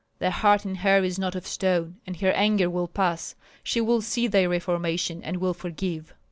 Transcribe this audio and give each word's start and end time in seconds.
The 0.17 0.31
heart 0.31 0.65
in 0.65 0.73
her 0.77 1.03
is 1.03 1.19
not 1.19 1.35
of 1.35 1.45
stone, 1.45 1.97
and 2.07 2.17
her 2.21 2.31
anger 2.31 2.71
will 2.71 2.87
pass; 2.87 3.35
she 3.61 3.79
will 3.79 4.01
see 4.01 4.25
thy 4.25 4.47
reformation 4.47 5.21
and 5.23 5.37
will 5.37 5.53
forgive.' 5.53 6.15